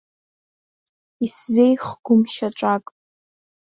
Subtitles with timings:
[1.25, 2.83] Исзеихгом шьаҿак.